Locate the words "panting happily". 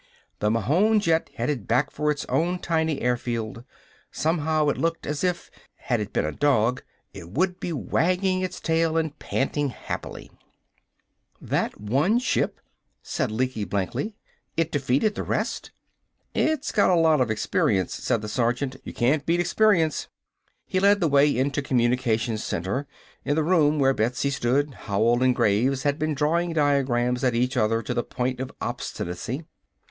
9.19-10.31